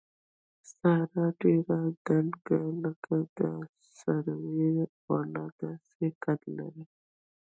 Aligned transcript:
ساره 0.71 1.25
ډېره 1.41 1.77
دنګه 2.05 2.59
لکه 2.83 3.15
د 3.37 3.39
سروې 3.97 4.69
ونه 5.05 5.43
داسې 5.59 6.07
قد 6.23 6.41
لري. 6.57 6.83